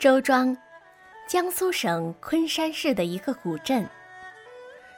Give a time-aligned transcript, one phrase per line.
[0.00, 0.56] 周庄，
[1.28, 3.86] 江苏省昆山市的一个古镇。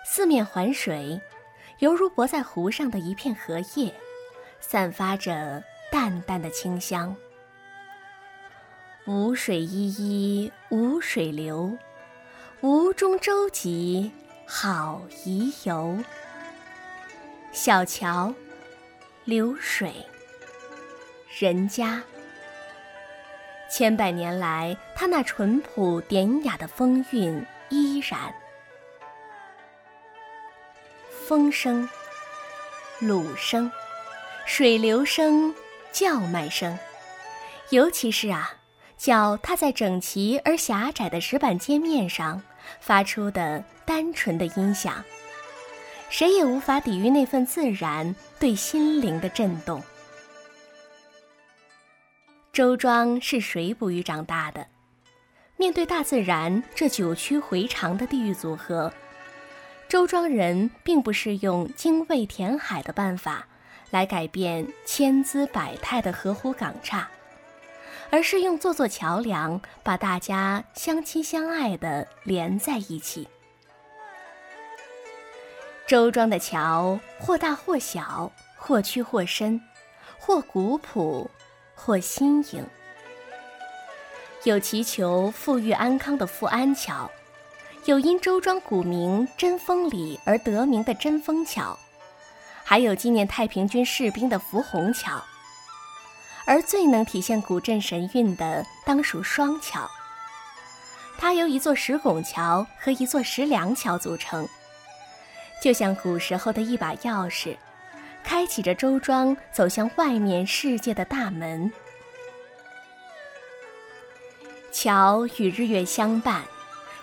[0.05, 1.21] 四面环水，
[1.81, 3.93] 犹如泊在湖上的一片荷叶，
[4.61, 7.17] 散发着淡淡的清香。
[9.05, 11.77] 无水依依无水流，
[12.61, 14.09] 吴中舟楫
[14.47, 15.99] 好宜游。
[17.51, 18.33] 小桥，
[19.25, 19.93] 流水，
[21.41, 22.01] 人家。
[23.73, 28.31] 千百年来，它那淳朴典雅的风韵依然。
[31.27, 31.89] 风声、
[33.01, 33.73] 橹声、
[34.45, 35.55] 水流声、
[35.91, 36.79] 叫卖声，
[37.71, 38.53] 尤其是啊，
[38.99, 42.43] 脚踏在整齐而狭窄的石板街面上
[42.79, 45.03] 发出的单纯的音响，
[46.11, 49.83] 谁也无法抵御那份自然对心灵的震动。
[52.53, 54.67] 周庄是谁哺育长大的，
[55.57, 58.93] 面对大自然这九曲回肠的地域组合，
[59.89, 63.49] 周庄人并不是用精卫填海的办法
[63.89, 67.09] 来改变千姿百态的河湖港岔，
[68.11, 73.27] 而是用座座桥梁把大家相亲相爱的连在一起。
[75.87, 79.59] 周庄的桥或大或小，或曲或深，
[80.19, 81.31] 或古朴。
[81.75, 82.67] 或新颖，
[84.45, 87.11] 有祈求富裕安康的富安桥，
[87.87, 91.79] 有因周庄古名贞丰里而得名的贞丰桥，
[92.63, 95.23] 还有纪念太平军士兵的福洪桥。
[96.45, 99.89] 而最能体现古镇神韵的，当属双桥。
[101.17, 104.49] 它由一座石拱桥和一座石梁桥组成，
[105.63, 107.57] 就像古时候的一把钥匙。
[108.25, 111.71] 开启着周庄走向外面世界的大门。
[114.71, 116.43] 桥与日月相伴，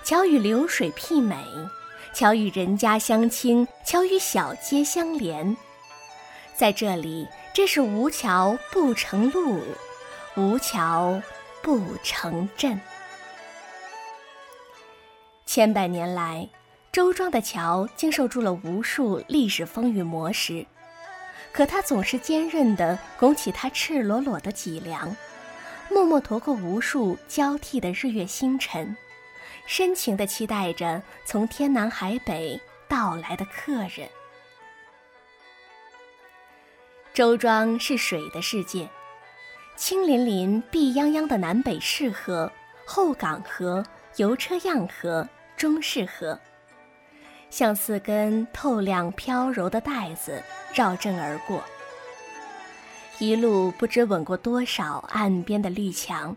[0.04, 1.36] 桥与流水媲美，
[2.14, 5.56] 桥与人家相亲，桥与小街相连。
[6.56, 9.62] 在这里，这是无桥不成路，
[10.36, 11.22] 无桥
[11.62, 12.80] 不成镇。
[15.46, 16.50] 千百年来，
[16.92, 20.66] 周庄的桥经受住了无数历史风雨磨蚀。
[21.52, 25.16] 可它总是坚韧地拱起它赤裸裸的脊梁，
[25.90, 28.96] 默默驮过无数交替的日月星辰，
[29.66, 34.08] 深情地期待着从天南海北到来的客人。
[37.14, 38.88] 周庄是水的世界，
[39.76, 42.50] 清淋淋、碧泱泱的南北市河、
[42.86, 43.84] 后港河、
[44.16, 45.28] 油车样河、
[45.58, 46.40] 中式河。
[47.50, 50.42] 像四根透亮飘柔的带子
[50.74, 51.64] 绕阵而过，
[53.18, 56.36] 一路不知吻过多少岸边的绿墙，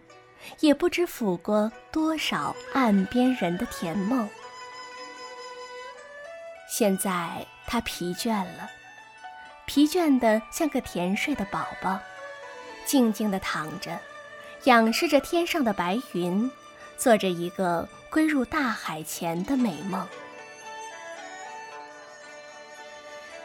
[0.61, 4.29] 也不知抚过多少岸边人的甜梦。
[6.69, 8.71] 现在他疲倦了，
[9.67, 12.01] 疲倦的像个甜睡的宝宝，
[12.87, 13.99] 静静地躺着，
[14.65, 16.51] 仰视着天上的白云，
[16.97, 20.09] 做着一个归入大海前的美梦。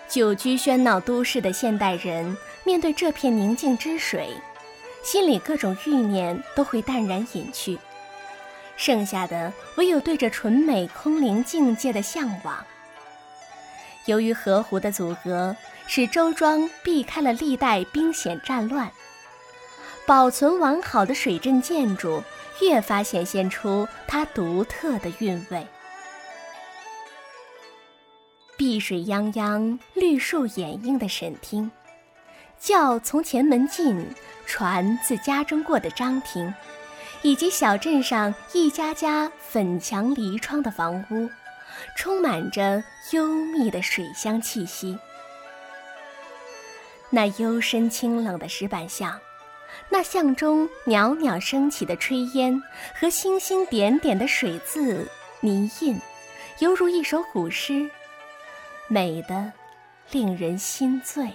[0.07, 4.29] 久居喧闹都市的现代人，面对这片宁静之水，
[5.03, 7.77] 心里各种欲念都会淡然隐去，
[8.77, 12.65] 剩下的唯有对着纯美空灵境界的向往。
[14.05, 15.53] 由于河湖的阻隔，
[15.87, 18.89] 使周庄避开了历代兵险战乱，
[20.05, 22.23] 保存完好的水镇建筑
[22.61, 25.67] 越发显现出它独特的韵味。
[28.67, 31.71] 碧水泱泱、绿树掩映的沈厅，
[32.59, 34.05] 轿从前门进，
[34.45, 36.53] 船自家中过的张亭，
[37.21, 41.29] 以及小镇上一家家粉墙篱窗的房屋，
[41.95, 44.99] 充满着幽密的水乡气息。
[47.09, 49.17] 那幽深清冷的石板巷，
[49.87, 52.61] 那巷中袅袅升起的炊烟
[52.99, 55.07] 和星星点点的水渍
[55.39, 55.97] 泥印，
[56.59, 57.89] 犹如一首古诗。
[58.87, 59.51] 美的
[60.11, 61.29] 令人心醉。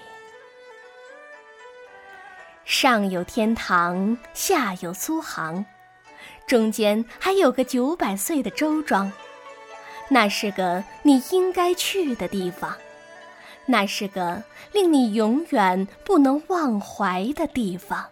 [2.64, 5.64] 上有天堂，下有苏杭，
[6.46, 9.12] 中间还有个九百岁的周庄。
[10.08, 12.76] 那是个你应该去的地方，
[13.66, 18.08] 那是个令你永远不能忘怀的地方。